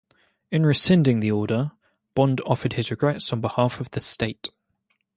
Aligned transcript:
In 0.49 0.65
rescinding 0.65 1.19
the 1.19 1.29
order, 1.29 1.73
Bond 2.15 2.41
offered 2.47 2.73
his 2.73 2.89
regrets 2.89 3.31
on 3.31 3.39
behalf 3.39 3.79
of 3.79 3.91
the 3.91 3.99
state. 3.99 4.49